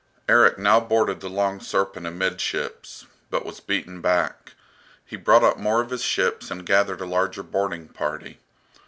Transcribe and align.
Erik 0.27 0.57
now 0.57 0.79
boarded 0.79 1.19
the 1.19 1.29
"Long 1.29 1.59
Serpent" 1.59 2.07
amidships, 2.07 3.05
but 3.29 3.45
was 3.45 3.59
beaten 3.59 4.01
back. 4.01 4.55
He 5.05 5.15
brought 5.15 5.43
up 5.43 5.59
more 5.59 5.79
of 5.79 5.91
his 5.91 6.01
ships 6.01 6.49
and 6.49 6.65
gathered 6.65 7.01
a 7.01 7.05
larger 7.05 7.43
boarding 7.43 7.87
party. 7.87 8.39